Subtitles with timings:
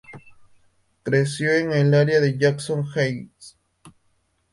[1.03, 3.55] Creció en el área de Jackson Heights.